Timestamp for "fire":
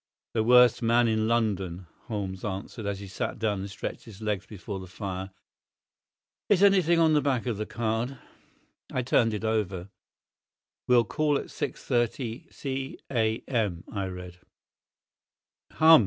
4.87-5.29